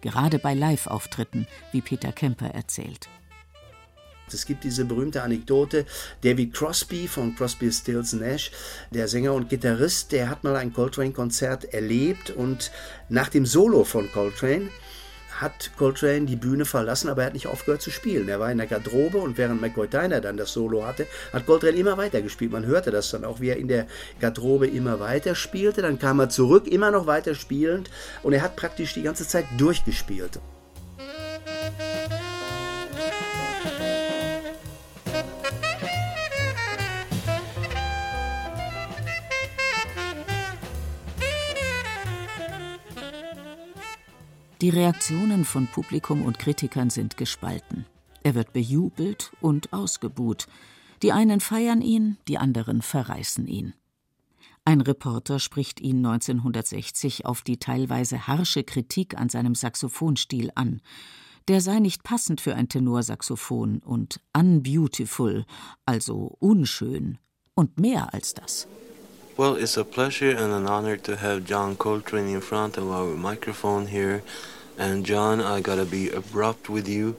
Gerade 0.00 0.40
bei 0.40 0.54
Live-Auftritten, 0.54 1.46
wie 1.70 1.82
Peter 1.82 2.10
Kemper 2.10 2.48
erzählt. 2.48 3.08
Es 4.32 4.46
gibt 4.46 4.64
diese 4.64 4.84
berühmte 4.84 5.22
Anekdote, 5.22 5.84
David 6.22 6.54
Crosby 6.54 7.06
von 7.08 7.34
Crosby, 7.36 7.70
Stills, 7.70 8.12
Nash, 8.12 8.50
der 8.90 9.08
Sänger 9.08 9.34
und 9.34 9.48
Gitarrist, 9.48 10.12
der 10.12 10.30
hat 10.30 10.44
mal 10.44 10.56
ein 10.56 10.72
Coltrane-Konzert 10.72 11.72
erlebt 11.74 12.30
und 12.30 12.70
nach 13.08 13.28
dem 13.28 13.46
Solo 13.46 13.84
von 13.84 14.10
Coltrane 14.10 14.70
hat 15.42 15.72
Coltrane 15.76 16.26
die 16.26 16.36
Bühne 16.36 16.64
verlassen, 16.64 17.08
aber 17.08 17.22
er 17.22 17.26
hat 17.26 17.34
nicht 17.34 17.48
aufgehört 17.48 17.82
zu 17.82 17.90
spielen. 17.90 18.28
Er 18.28 18.38
war 18.38 18.50
in 18.50 18.58
der 18.58 18.66
Garderobe 18.66 19.18
und 19.18 19.36
während 19.38 19.60
McCoy 19.60 19.88
Tyner 19.88 20.20
dann 20.20 20.36
das 20.36 20.52
Solo 20.52 20.86
hatte, 20.86 21.06
hat 21.32 21.46
Coltrane 21.46 21.76
immer 21.76 21.96
weiter 21.96 22.22
gespielt. 22.22 22.52
Man 22.52 22.64
hörte 22.64 22.90
das 22.90 23.10
dann 23.10 23.24
auch, 23.24 23.40
wie 23.40 23.48
er 23.48 23.56
in 23.56 23.68
der 23.68 23.86
Garderobe 24.20 24.68
immer 24.68 25.00
weiter 25.00 25.34
spielte. 25.34 25.82
Dann 25.82 25.98
kam 25.98 26.20
er 26.20 26.28
zurück, 26.28 26.66
immer 26.68 26.90
noch 26.90 27.06
weiter 27.06 27.34
spielend 27.34 27.90
und 28.22 28.32
er 28.32 28.42
hat 28.42 28.56
praktisch 28.56 28.94
die 28.94 29.02
ganze 29.02 29.26
Zeit 29.26 29.46
durchgespielt. 29.58 30.38
Die 44.62 44.70
Reaktionen 44.70 45.44
von 45.44 45.66
Publikum 45.66 46.22
und 46.22 46.38
Kritikern 46.38 46.88
sind 46.88 47.16
gespalten. 47.16 47.84
Er 48.22 48.36
wird 48.36 48.52
bejubelt 48.52 49.32
und 49.40 49.72
ausgebuht. 49.72 50.46
Die 51.02 51.10
einen 51.10 51.40
feiern 51.40 51.82
ihn, 51.82 52.16
die 52.28 52.38
anderen 52.38 52.80
verreißen 52.80 53.48
ihn. 53.48 53.74
Ein 54.64 54.80
Reporter 54.80 55.40
spricht 55.40 55.80
ihn 55.80 56.06
1960 56.06 57.26
auf 57.26 57.42
die 57.42 57.56
teilweise 57.56 58.28
harsche 58.28 58.62
Kritik 58.62 59.18
an 59.18 59.28
seinem 59.28 59.56
Saxophonstil 59.56 60.52
an. 60.54 60.80
Der 61.48 61.60
sei 61.60 61.80
nicht 61.80 62.04
passend 62.04 62.40
für 62.40 62.54
ein 62.54 62.68
Tenorsaxophon 62.68 63.80
und 63.80 64.20
unbeautiful, 64.32 65.44
also 65.86 66.36
unschön 66.38 67.18
und 67.56 67.80
mehr 67.80 68.14
als 68.14 68.34
das. 68.34 68.68
Well, 69.36 69.56
it's 69.56 69.78
a 69.78 69.84
pleasure 69.84 70.36
and 70.36 70.52
an 70.52 70.68
honor 70.68 70.96
to 70.98 71.16
have 71.16 71.44
John 71.46 71.76
Coltrane 71.76 72.28
in 72.28 72.42
front 72.42 72.76
of 72.76 72.84
our 72.90 73.16
microphone 73.16 73.86
here. 73.86 74.22
And 74.78 75.04
John, 75.04 75.40
I 75.40 75.60
gotta 75.60 75.84
be 75.84 76.10
abrupt 76.10 76.68
with 76.68 76.88
you. 76.88 77.16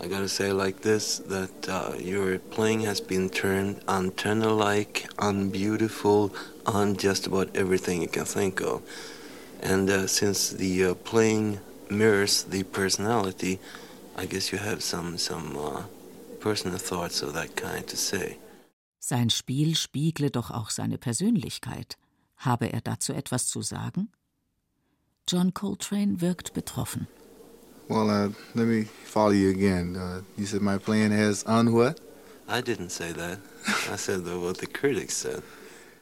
I 0.00 0.06
gotta 0.06 0.28
say 0.28 0.52
like 0.52 0.82
this 0.82 1.18
that 1.18 1.68
uh, 1.68 1.94
your 1.98 2.38
playing 2.38 2.80
has 2.82 3.00
been 3.00 3.30
turned 3.30 3.80
antenna-like, 3.88 5.08
unbeautiful, 5.18 6.34
on 6.66 6.96
just 6.96 7.26
about 7.26 7.56
everything 7.56 8.02
you 8.02 8.08
can 8.08 8.24
think 8.24 8.60
of. 8.60 8.82
And 9.62 9.88
uh, 9.88 10.06
since 10.06 10.50
the 10.50 10.84
uh, 10.84 10.94
playing 10.94 11.60
mirrors 11.88 12.42
the 12.44 12.64
personality, 12.64 13.58
I 14.16 14.26
guess 14.26 14.52
you 14.52 14.58
have 14.58 14.82
some 14.82 15.16
some 15.18 15.56
uh, 15.56 15.82
personal 16.40 16.78
thoughts 16.78 17.22
of 17.22 17.32
that 17.34 17.56
kind 17.56 17.86
to 17.86 17.96
say. 17.96 18.38
Sein 18.98 19.30
Spiel 19.30 19.74
spiegle 19.74 20.30
doch 20.30 20.50
auch 20.50 20.70
seine 20.70 20.98
Persönlichkeit. 20.98 21.96
Habe 22.36 22.72
er 22.72 22.80
dazu 22.80 23.12
etwas 23.12 23.48
zu 23.48 23.62
sagen? 23.62 24.08
John 25.26 25.54
Coltrane 25.54 26.20
wirkt 26.20 26.52
betroffen. 26.52 27.06
Well, 27.88 28.08
uh, 28.08 28.30
let 28.54 28.66
me 28.66 28.86
follow 29.04 29.32
you 29.32 29.50
again. 29.50 29.96
Uh, 29.96 30.22
you 30.36 30.46
said 30.46 30.60
my 30.60 30.78
playing 30.78 31.12
has 31.12 31.44
on 31.46 31.72
what? 31.72 32.00
I 32.46 32.60
didn't 32.60 32.90
say 32.90 33.12
that. 33.12 33.38
I 33.90 33.96
said 33.96 34.26
what 34.26 34.58
the 34.58 34.66
critics 34.66 35.20
said. 35.20 35.42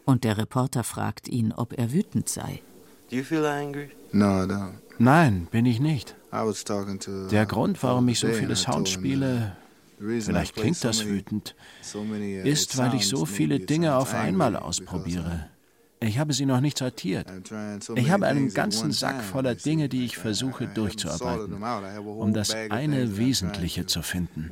Und 0.04 0.24
der 0.24 0.38
Reporter 0.38 0.82
fragt 0.82 1.28
ihn, 1.28 1.52
ob 1.52 1.72
er 1.78 1.92
wütend 1.92 2.28
sei. 2.28 2.62
Do 3.10 3.16
you 3.16 3.22
feel 3.22 3.46
angry? 3.46 3.90
No, 4.12 4.42
I 4.42 4.46
don't. 4.46 4.74
Nein, 4.98 5.46
bin 5.50 5.66
ich 5.66 5.78
nicht. 5.78 6.16
I 6.32 6.44
was 6.44 6.64
talking 6.64 6.98
to, 7.00 7.28
der 7.28 7.46
Grund, 7.46 7.80
warum 7.82 8.08
ich 8.08 8.18
so 8.18 8.28
viele 8.28 8.56
Sounds 8.56 8.90
spiele, 8.90 9.56
vielleicht 9.98 10.56
klingt 10.56 10.82
das 10.82 11.04
wütend, 11.04 11.54
uh, 11.94 12.14
ist, 12.44 12.76
weil 12.78 12.94
ich 12.94 13.06
so 13.06 13.24
viele 13.24 13.60
Dinge 13.60 13.96
auf 13.96 14.14
einmal 14.14 14.56
ausprobiere. 14.56 15.48
Ich 16.02 16.18
habe 16.18 16.32
sie 16.32 16.46
noch 16.46 16.60
nicht 16.60 16.78
sortiert. 16.78 17.26
Ich 17.94 18.10
habe 18.10 18.26
einen 18.26 18.52
ganzen 18.52 18.92
Sack 18.92 19.22
voller 19.22 19.54
Dinge, 19.54 19.88
die 19.88 20.04
ich 20.04 20.16
versuche 20.16 20.66
durchzuarbeiten, 20.66 21.62
um 22.04 22.32
das 22.32 22.54
eine 22.70 23.16
Wesentliche 23.16 23.86
zu 23.86 24.02
finden. 24.02 24.50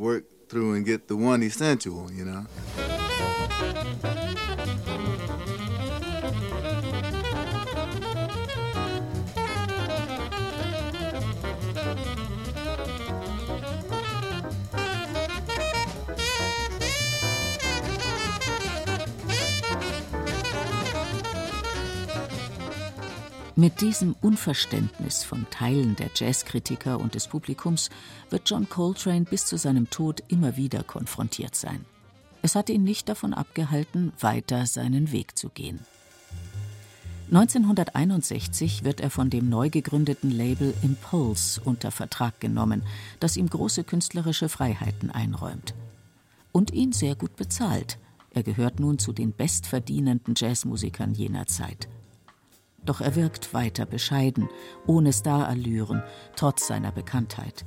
Mit 23.60 23.82
diesem 23.82 24.16
Unverständnis 24.22 25.22
von 25.22 25.44
Teilen 25.50 25.94
der 25.94 26.08
Jazzkritiker 26.14 26.98
und 26.98 27.14
des 27.14 27.28
Publikums 27.28 27.90
wird 28.30 28.48
John 28.48 28.70
Coltrane 28.70 29.26
bis 29.26 29.44
zu 29.44 29.58
seinem 29.58 29.90
Tod 29.90 30.22
immer 30.28 30.56
wieder 30.56 30.82
konfrontiert 30.82 31.54
sein. 31.54 31.84
Es 32.40 32.54
hat 32.54 32.70
ihn 32.70 32.84
nicht 32.84 33.10
davon 33.10 33.34
abgehalten, 33.34 34.14
weiter 34.18 34.64
seinen 34.64 35.12
Weg 35.12 35.36
zu 35.36 35.50
gehen. 35.50 35.80
1961 37.30 38.82
wird 38.82 39.02
er 39.02 39.10
von 39.10 39.28
dem 39.28 39.50
neu 39.50 39.68
gegründeten 39.68 40.30
Label 40.30 40.72
Impulse 40.80 41.60
unter 41.62 41.90
Vertrag 41.90 42.40
genommen, 42.40 42.82
das 43.20 43.36
ihm 43.36 43.50
große 43.50 43.84
künstlerische 43.84 44.48
Freiheiten 44.48 45.10
einräumt. 45.10 45.74
Und 46.50 46.70
ihn 46.72 46.92
sehr 46.92 47.14
gut 47.14 47.36
bezahlt. 47.36 47.98
Er 48.30 48.42
gehört 48.42 48.80
nun 48.80 48.98
zu 48.98 49.12
den 49.12 49.34
bestverdienenden 49.34 50.32
Jazzmusikern 50.34 51.12
jener 51.12 51.46
Zeit. 51.46 51.90
Doch 52.84 53.00
er 53.00 53.14
wirkt 53.14 53.52
weiter 53.52 53.86
bescheiden, 53.86 54.48
ohne 54.86 55.12
Starallüren, 55.12 56.02
trotz 56.36 56.66
seiner 56.66 56.92
Bekanntheit. 56.92 57.64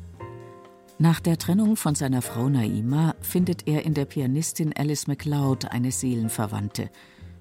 Nach 1.00 1.20
der 1.20 1.38
Trennung 1.38 1.76
von 1.76 1.96
seiner 1.96 2.22
Frau 2.22 2.50
Naima 2.50 3.16
findet 3.20 3.68
er 3.68 3.84
in 3.84 3.94
der 3.94 4.06
Pianistin 4.06 4.74
Alice 4.78 5.08
MacLeod 5.08 5.66
eine 5.72 5.92
Seelenverwandte. 5.92 6.90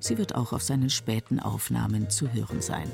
Sie 0.01 0.19
wird 0.19 0.35
auch 0.35 0.53
auf 0.53 0.63
seinen 0.63 0.91
späten 0.91 1.39
Aufnahmen 1.39 2.11
zu 2.11 2.33
hören 2.33 2.61
sein. 2.61 2.91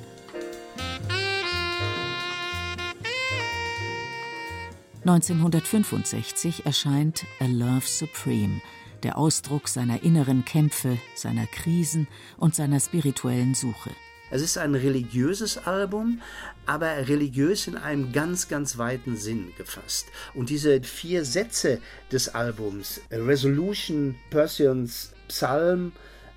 (1965) 5.04 6.66
erscheint 6.66 7.24
A 7.40 7.46
Love 7.46 7.86
Supreme, 7.86 8.60
der 9.04 9.16
Ausdruck 9.16 9.68
seiner 9.68 10.02
inneren 10.02 10.44
Kämpfe, 10.44 10.98
seiner 11.14 11.46
Krisen 11.46 12.08
und 12.36 12.54
seiner 12.54 12.80
spirituellen 12.80 13.54
Suche. 13.54 13.90
Es 14.30 14.42
ist 14.42 14.58
ein 14.58 14.74
religiöses 14.74 15.58
Album, 15.66 16.20
aber 16.66 17.08
religiös 17.08 17.66
in 17.66 17.76
einem 17.76 18.12
ganz, 18.12 18.48
ganz 18.48 18.76
weiten 18.78 19.16
Sinn 19.16 19.52
gefasst. 19.56 20.06
Und 20.34 20.50
diese 20.50 20.82
vier 20.82 21.24
Sätze 21.24 21.80
des 22.12 22.34
Albums, 22.34 23.00
Resolution, 23.10 24.16
Persians 24.30 25.12
Psalm, 25.28 25.92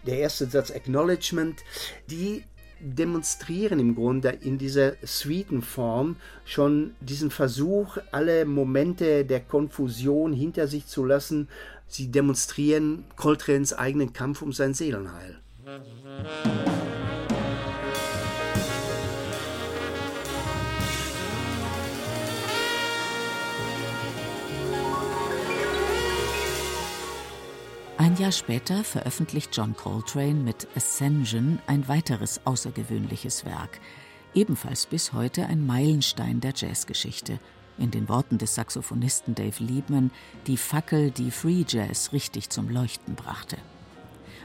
der 0.06 0.20
erste 0.20 0.46
Satz 0.46 0.72
Acknowledgement, 0.72 1.62
die 2.10 2.44
demonstrieren 2.80 3.80
im 3.80 3.96
Grunde 3.96 4.30
in 4.42 4.58
dieser 4.58 4.94
Suitenform 5.04 6.16
schon 6.46 6.96
diesen 7.00 7.30
Versuch, 7.30 7.98
alle 8.12 8.46
Momente 8.46 9.24
der 9.26 9.40
Konfusion 9.40 10.34
hinter 10.34 10.68
sich 10.68 10.88
zu 10.88 11.06
lassen. 11.06 11.48
Sie 11.88 12.10
demonstrieren 12.10 13.06
Coltranes 13.16 13.74
eigenen 13.74 14.14
Kampf 14.14 14.42
um 14.42 14.52
sein 14.52 14.74
Seelenheil. 14.74 15.40
Ein 28.12 28.18
Jahr 28.18 28.34
später 28.34 28.84
veröffentlicht 28.84 29.56
John 29.56 29.74
Coltrane 29.74 30.34
mit 30.34 30.68
Ascension 30.76 31.60
ein 31.66 31.88
weiteres 31.88 32.42
außergewöhnliches 32.44 33.46
Werk, 33.46 33.80
ebenfalls 34.34 34.86
bis 34.86 35.14
heute 35.14 35.46
ein 35.46 35.66
Meilenstein 35.66 36.42
der 36.42 36.52
Jazzgeschichte. 36.54 37.40
In 37.78 37.90
den 37.90 38.10
Worten 38.10 38.38
des 38.38 38.54
Saxophonisten 38.54 39.34
Dave 39.34 39.64
Liebman, 39.64 40.12
die 40.46 40.58
Fackel, 40.58 41.12
die 41.12 41.32
Free 41.32 41.64
Jazz 41.66 42.12
richtig 42.12 42.50
zum 42.50 42.68
Leuchten 42.70 43.16
brachte. 43.16 43.56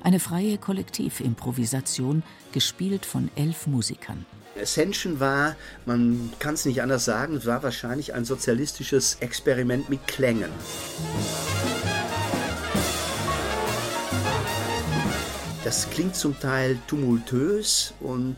Eine 0.05 0.21
freie 0.21 0.59
Kollektivimprovisation, 0.59 2.23
gespielt 2.53 3.05
von 3.05 3.33
elf 3.35 3.67
Musikern. 3.67 4.27
Ascension 4.63 5.19
war, 5.19 5.57
man 5.87 6.33
kann 6.39 6.55
es 6.55 6.67
nicht 6.67 6.83
anders 6.83 7.05
sagen, 7.05 7.45
war 7.45 7.65
wahrscheinlich 7.65 8.15
ein 8.15 8.25
sozialistisches 8.25 9.17
Experiment 9.19 9.89
mit 9.89 10.07
Klängen. 10.07 10.53
Das 15.67 15.91
klingt 15.91 16.15
zum 16.15 16.39
Teil 16.39 16.79
tumultös 16.87 17.93
und 17.99 18.37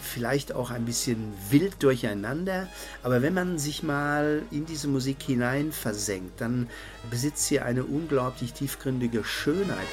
vielleicht 0.00 0.54
auch 0.54 0.70
ein 0.70 0.84
bisschen 0.84 1.32
wild 1.50 1.82
durcheinander, 1.82 2.68
aber 3.02 3.22
wenn 3.22 3.34
man 3.34 3.58
sich 3.58 3.82
mal 3.82 4.42
in 4.52 4.66
diese 4.66 4.86
Musik 4.86 5.16
hinein 5.20 5.72
versenkt, 5.72 6.40
dann 6.40 6.68
besitzt 7.10 7.46
sie 7.46 7.58
eine 7.58 7.82
unglaublich 7.82 8.52
tiefgründige 8.52 9.24
Schönheit. 9.24 9.88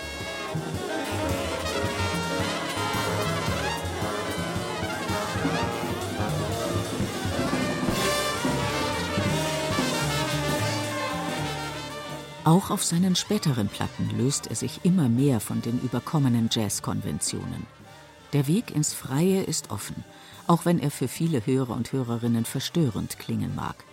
Auch 12.48 12.72
auf 12.72 12.82
seinen 12.82 13.18
späteren 13.18 13.68
Platten 13.68 14.10
löst 14.18 14.48
er 14.48 14.56
sich 14.56 14.86
immer 14.86 15.10
mehr 15.10 15.42
von 15.42 15.62
den 15.62 15.82
überkommenen 15.82 16.48
Jazzkonventionen. 16.50 17.68
Der 18.32 18.48
Weg 18.48 18.74
ins 18.74 18.94
Freie 18.94 19.44
ist 19.44 19.70
offen, 19.70 20.06
auch 20.48 20.64
wenn 20.64 20.80
er 20.80 20.90
für 20.90 21.10
viele 21.10 21.46
Hörer 21.46 21.76
und 21.76 21.92
Hörerinnen 21.92 22.46
verstörend 22.46 23.20
klingen 23.20 23.54
mag. 23.54 23.84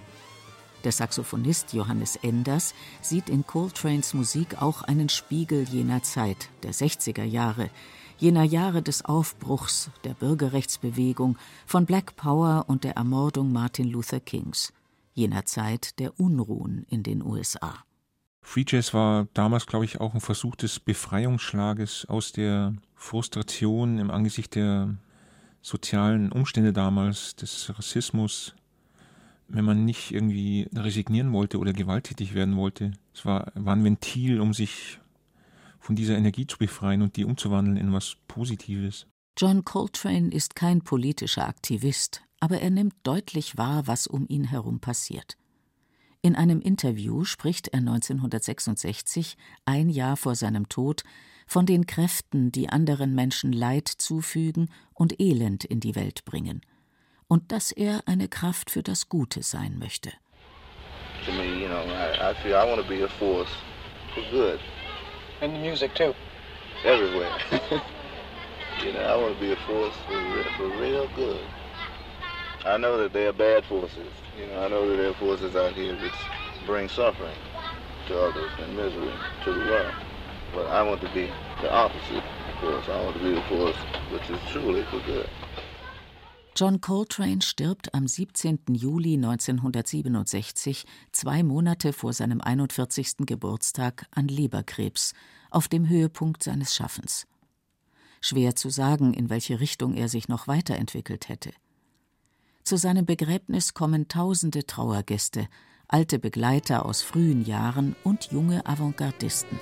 Der 0.85 0.93
Saxophonist 0.93 1.73
Johannes 1.73 2.15
Enders 2.15 2.75
sieht 3.01 3.29
in 3.29 3.45
Coltranes 3.45 4.15
Musik 4.15 4.63
auch 4.63 4.83
einen 4.83 5.09
Spiegel 5.09 5.65
jener 5.65 6.05
Zeit, 6.05 6.49
der 6.63 6.75
60er 6.75 7.25
Jahre, 7.25 7.71
jener 8.19 8.45
Jahre 8.45 8.83
des 8.83 9.05
Aufbruchs, 9.05 9.91
der 10.05 10.15
Bürgerrechtsbewegung, 10.15 11.39
von 11.67 11.87
Black 11.87 12.15
Power 12.15 12.67
und 12.69 12.85
der 12.85 12.95
Ermordung 12.95 13.51
Martin 13.53 13.91
Luther 13.91 14.21
Kings, 14.21 14.73
jener 15.13 15.45
Zeit 15.45 15.99
der 15.99 16.21
Unruhen 16.21 16.87
in 16.89 17.03
den 17.03 17.21
USA. 17.21 17.83
Free 18.47 18.65
Jazz 18.69 18.93
war 18.93 19.27
damals, 19.33 19.67
glaube 19.67 19.87
ich, 19.87 20.01
auch 20.01 20.15
ein 20.15 20.21
Versuch 20.21 20.55
des 20.55 20.79
Befreiungsschlages 20.79 22.07
aus 22.09 22.31
der 22.31 22.75
Frustration 22.95 23.99
im 23.99 24.11
Angesicht 24.11 24.55
der 24.55 24.95
sozialen 25.63 26.31
Umstände 26.31 26.75
damals, 26.75 27.35
des 27.37 27.77
Rassismus, 27.77 28.55
wenn 29.49 29.65
man 29.65 29.87
nicht 29.87 30.13
irgendwie 30.13 30.69
resignieren 30.75 31.33
wollte 31.33 31.59
oder 31.59 31.73
gewalttätig 31.73 32.35
werden 32.35 32.57
wollte. 32.57 32.93
Es 33.15 33.25
war, 33.25 33.51
war 33.55 33.75
ein 33.75 33.83
Ventil, 33.83 34.41
um 34.41 34.53
sich 34.53 35.01
von 35.81 35.97
dieser 35.97 36.17
Energie 36.17 36.47
zu 36.47 36.59
befreien 36.59 37.03
und 37.03 37.17
die 37.17 37.25
umzuwandeln 37.25 37.79
in 37.79 37.93
was 37.93 38.17
Positives. 38.29 39.07
John 39.39 39.65
Coltrane 39.65 40.31
ist 40.31 40.55
kein 40.55 40.83
politischer 40.83 41.49
Aktivist, 41.49 42.23
aber 42.41 42.61
er 42.61 42.71
nimmt 42.71 42.95
deutlich 43.05 43.57
wahr, 43.57 43.87
was 43.87 44.07
um 44.07 44.27
ihn 44.29 44.45
herum 44.45 44.81
passiert. 44.81 45.39
In 46.25 46.37
einem 46.37 46.63
Interview 46.63 47.25
spricht 47.25 47.69
er 47.69 47.81
1966, 47.81 49.37
ein 49.67 49.91
Jahr 49.91 50.17
vor 50.17 50.35
seinem 50.35 50.71
Tod, 50.71 51.03
von 51.47 51.67
den 51.67 51.87
Kräften, 51.87 52.51
die 52.51 52.71
anderen 52.71 53.15
Menschen 53.15 53.53
Leid 53.53 53.89
zufügen 53.89 54.71
und 54.95 55.21
Elend 55.21 55.67
in 55.67 55.81
die 55.81 55.95
Welt 55.95 56.25
bringen, 56.25 56.63
und 57.29 57.53
dass 57.53 57.73
er 57.73 58.05
eine 58.07 58.29
Kraft 58.29 58.71
für 58.71 58.83
das 58.83 59.11
Gute 59.11 59.43
sein 59.43 59.79
möchte. 59.79 60.15
To 61.27 61.33
me, 61.33 61.61
you 61.61 61.69
know, 61.69 61.85
I, 61.85 62.31
I 62.31 62.35
feel 62.43 62.55
I 62.55 62.65
want 62.65 62.81
to 62.81 62.89
be 62.89 63.05
a 63.05 63.09
force 63.19 63.51
for 64.15 64.23
good. 64.31 64.59
In 65.43 65.53
the 65.53 65.59
music 65.59 65.95
too. 65.95 66.15
Everywhere. 66.87 67.37
you 68.83 68.95
know, 68.95 69.01
I 69.01 69.15
want 69.15 69.35
to 69.35 69.41
be 69.41 69.53
a 69.53 69.57
force 69.67 69.95
for, 70.09 70.45
for 70.57 70.81
real 70.81 71.07
good. 71.17 71.45
I 72.67 72.79
know 72.79 72.97
that 72.97 73.13
there 73.13 73.29
are 73.29 73.33
bad 73.33 73.65
forces. 73.67 74.09
You 74.39 74.47
know, 74.47 74.65
I 74.65 74.69
know 74.69 74.89
that 74.89 74.97
there 74.97 75.11
are 75.11 75.15
forces 75.15 75.55
out 75.55 75.75
here 75.75 75.95
which 76.01 76.13
bring 76.67 76.89
suffering 76.89 77.37
to 78.09 78.19
others 78.19 78.51
and 78.59 78.75
misery 78.75 79.13
to 79.45 79.53
the 79.53 79.61
world. 79.61 79.95
But 80.55 80.67
I 80.69 80.83
want 80.83 81.03
to 81.03 81.09
be 81.13 81.29
the 81.61 81.71
opposite 81.71 82.25
force. 82.61 82.89
I 82.89 83.05
want 83.05 83.17
to 83.17 83.23
be 83.23 83.35
the 83.35 83.43
force 83.43 83.77
which 84.11 84.31
is 84.31 84.41
truly 84.51 84.83
for 84.85 85.01
good. 85.01 85.29
John 86.55 86.81
Coltrane 86.81 87.41
stirbt 87.41 87.93
am 87.93 88.07
17. 88.07 88.61
Juli 88.69 89.17
1967, 89.17 90.85
zwei 91.11 91.43
Monate 91.43 91.93
vor 91.93 92.13
seinem 92.13 92.41
41. 92.41 93.27
Geburtstag, 93.27 94.07
an 94.13 94.29
Leberkrebs, 94.29 95.13
auf 95.51 95.67
dem 95.67 95.89
Höhepunkt 95.89 96.45
seines 96.45 96.75
Schaffens. 96.75 97.27
Schwer 98.21 98.55
zu 98.55 98.71
sagen, 98.71 99.13
in 99.13 99.29
welche 99.29 99.59
Richtung 99.59 99.95
er 99.95 100.09
sich 100.09 100.29
noch 100.29 100.47
weiterentwickelt 100.47 101.29
hätte. 101.29 101.51
Zu 102.65 102.79
seinem 102.79 103.05
Begräbnis 103.05 103.75
kommen 103.75 104.09
tausende 104.09 104.65
Trauergäste, 104.65 105.49
alte 105.87 106.19
Begleiter 106.19 106.87
aus 106.87 107.03
frühen 107.03 107.45
Jahren 107.45 107.95
und 108.05 108.33
junge 108.33 108.65
Avantgardisten. 108.65 109.61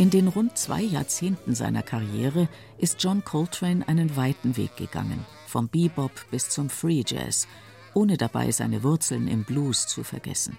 In 0.00 0.08
den 0.08 0.28
rund 0.28 0.56
zwei 0.56 0.80
Jahrzehnten 0.80 1.54
seiner 1.54 1.82
Karriere 1.82 2.48
ist 2.78 3.04
John 3.04 3.22
Coltrane 3.22 3.86
einen 3.86 4.16
weiten 4.16 4.56
Weg 4.56 4.74
gegangen, 4.78 5.26
vom 5.46 5.68
Bebop 5.68 6.10
bis 6.30 6.48
zum 6.48 6.70
Free 6.70 7.02
Jazz, 7.06 7.46
ohne 7.92 8.16
dabei 8.16 8.50
seine 8.50 8.82
Wurzeln 8.82 9.28
im 9.28 9.44
Blues 9.44 9.86
zu 9.86 10.02
vergessen. 10.02 10.56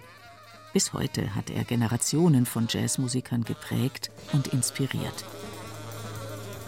Bis 0.73 0.93
heute 0.93 1.34
hat 1.34 1.49
er 1.49 1.63
Generationen 1.63 2.45
von 2.45 2.67
Jazzmusikern 2.69 3.43
geprägt 3.43 4.12
und 4.32 4.49
inspiriert. 4.49 5.25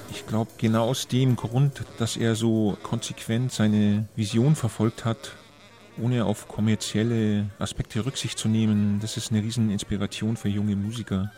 Ich 0.09 0.25
glaube, 0.25 0.49
genau 0.57 0.89
aus 0.89 1.07
dem 1.07 1.35
Grund, 1.35 1.83
dass 1.99 2.17
er 2.17 2.33
so 2.33 2.75
konsequent 2.81 3.51
seine 3.51 4.07
Vision 4.15 4.55
verfolgt 4.55 5.05
hat, 5.05 5.35
ohne 6.01 6.25
auf 6.25 6.47
kommerzielle 6.47 7.51
Aspekte 7.59 8.03
Rücksicht 8.03 8.39
zu 8.39 8.47
nehmen, 8.47 8.99
das 8.99 9.15
ist 9.15 9.29
eine 9.31 9.43
Rieseninspiration 9.43 10.37
für 10.37 10.49
junge 10.49 10.75
Musiker. 10.75 11.31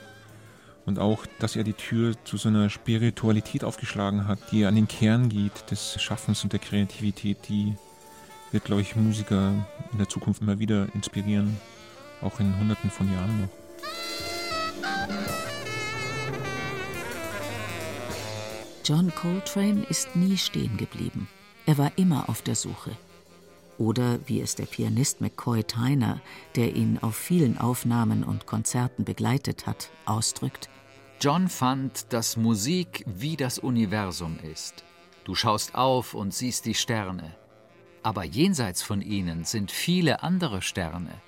Und 0.85 0.99
auch, 0.99 1.25
dass 1.39 1.55
er 1.55 1.63
die 1.63 1.73
Tür 1.73 2.15
zu 2.25 2.37
so 2.37 2.49
einer 2.49 2.69
Spiritualität 2.69 3.63
aufgeschlagen 3.63 4.27
hat, 4.27 4.39
die 4.51 4.65
an 4.65 4.75
den 4.75 4.87
Kern 4.87 5.29
geht 5.29 5.71
des 5.71 5.99
Schaffens 6.01 6.43
und 6.43 6.53
der 6.53 6.59
Kreativität, 6.59 7.37
die 7.49 7.75
wird, 8.51 8.65
glaube 8.65 8.81
ich, 8.81 8.95
Musiker 8.95 9.53
in 9.91 9.97
der 9.97 10.07
Zukunft 10.07 10.41
immer 10.41 10.59
wieder 10.59 10.87
inspirieren, 10.93 11.57
auch 12.21 12.39
in 12.39 12.57
Hunderten 12.59 12.91
von 12.91 13.11
Jahren 13.11 13.41
noch. 13.41 13.49
John 18.83 19.11
Coltrane 19.15 19.83
ist 19.89 20.15
nie 20.15 20.37
stehen 20.37 20.77
geblieben. 20.77 21.27
Er 21.65 21.79
war 21.79 21.91
immer 21.95 22.29
auf 22.29 22.43
der 22.43 22.53
Suche. 22.53 22.91
Oder 23.77 24.19
wie 24.25 24.41
es 24.41 24.55
der 24.55 24.65
Pianist 24.65 25.21
McCoy 25.21 25.63
Tyner, 25.63 26.21
der 26.55 26.75
ihn 26.75 26.97
auf 27.01 27.15
vielen 27.15 27.57
Aufnahmen 27.57 28.23
und 28.23 28.45
Konzerten 28.45 29.03
begleitet 29.03 29.67
hat, 29.67 29.89
ausdrückt: 30.05 30.69
John 31.19 31.49
fand, 31.49 32.13
dass 32.13 32.37
Musik 32.37 33.03
wie 33.07 33.35
das 33.35 33.59
Universum 33.59 34.39
ist. 34.39 34.83
Du 35.23 35.35
schaust 35.35 35.75
auf 35.75 36.13
und 36.13 36.33
siehst 36.33 36.65
die 36.65 36.75
Sterne. 36.75 37.35
Aber 38.03 38.23
jenseits 38.23 38.83
von 38.83 39.01
ihnen 39.01 39.43
sind 39.43 39.71
viele 39.71 40.21
andere 40.21 40.61
Sterne. 40.61 41.21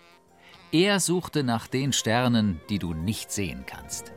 Er 0.72 1.00
suchte 1.00 1.44
nach 1.44 1.68
den 1.68 1.94
Sternen, 1.94 2.62
die 2.70 2.78
du 2.78 2.94
nicht 2.94 3.32
sehen 3.32 3.64
kannst. 3.66 4.14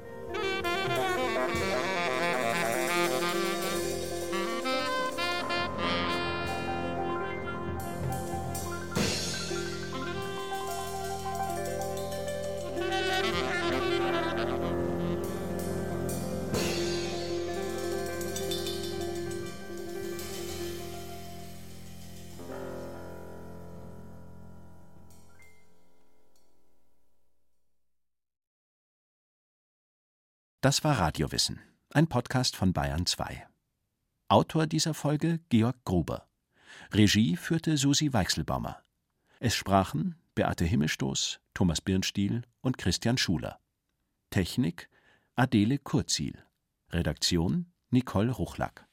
Das 30.63 30.85
war 30.85 30.99
Radiowissen, 30.99 31.59
ein 31.89 32.07
Podcast 32.07 32.55
von 32.55 32.75
Bayern 32.75 33.07
2. 33.07 33.47
Autor 34.29 34.67
dieser 34.67 34.93
Folge 34.93 35.41
Georg 35.49 35.83
Gruber. 35.85 36.29
Regie 36.93 37.39
führte 37.39 37.79
Susi 37.79 38.13
Weichselbaumer. 38.13 38.83
Es 39.39 39.55
sprachen 39.55 40.17
Beate 40.35 40.67
Himmelstoß, 40.67 41.41
Thomas 41.55 41.81
Birnstiel 41.81 42.43
und 42.61 42.77
Christian 42.77 43.17
Schuler. 43.17 43.59
Technik 44.29 44.91
Adele 45.35 45.79
Kurzil. 45.79 46.37
Redaktion 46.91 47.73
Nicole 47.89 48.31
Ruchlack. 48.31 48.87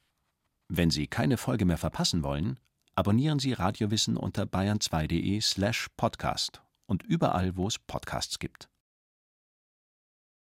Wenn 0.69 0.89
Sie 0.89 1.07
keine 1.07 1.35
Folge 1.35 1.65
mehr 1.65 1.77
verpassen 1.77 2.23
wollen, 2.23 2.61
abonnieren 2.95 3.39
Sie 3.39 3.51
Radiowissen 3.51 4.15
unter 4.15 4.43
bayern2.de 4.43 5.41
slash 5.41 5.89
podcast 5.97 6.61
und 6.85 7.03
überall, 7.03 7.57
wo 7.57 7.67
es 7.67 7.77
Podcasts 7.77 8.39
gibt. 8.39 8.69